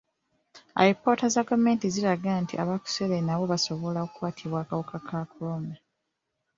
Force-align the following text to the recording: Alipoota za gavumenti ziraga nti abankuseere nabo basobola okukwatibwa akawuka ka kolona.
Alipoota 0.75 1.27
za 1.33 1.43
gavumenti 1.43 1.87
ziraga 1.93 2.31
nti 2.43 2.53
abankuseere 2.61 3.17
nabo 3.27 3.43
basobola 3.53 3.97
okukwatibwa 4.05 4.57
akawuka 4.63 4.97
ka 5.07 5.19
kolona. 5.31 5.75